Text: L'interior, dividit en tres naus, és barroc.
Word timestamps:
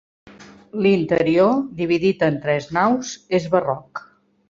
L'interior, 0.85 1.53
dividit 1.83 2.27
en 2.31 2.43
tres 2.47 2.69
naus, 2.79 3.15
és 3.41 3.51
barroc. 3.59 4.07